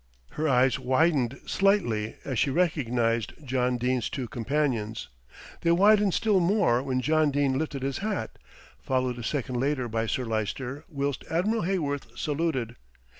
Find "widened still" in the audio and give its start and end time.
5.71-6.39